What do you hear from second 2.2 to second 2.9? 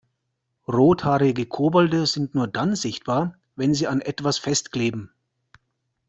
nur dann